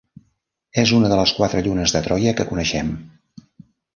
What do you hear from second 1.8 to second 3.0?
de Troia que coneixem.